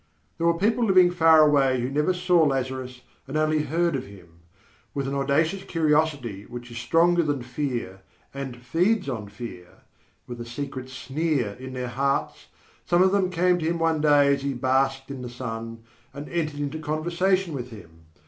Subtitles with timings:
[0.39, 4.39] There were people living far away who never saw Lazarus and only heard of him.
[4.95, 8.01] With an audacious curiosity which is stronger than fear
[8.33, 9.83] and feeds on fear,
[10.25, 12.47] with a secret sneer in their hearts,
[12.83, 15.83] some of them came to him one day as he basked in the sun,
[16.15, 18.05] and entered into conversation with him.